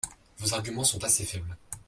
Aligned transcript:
Vos 0.39 0.55
arguments 0.55 0.83
sont 0.83 1.03
assez 1.03 1.23
faibles. 1.25 1.55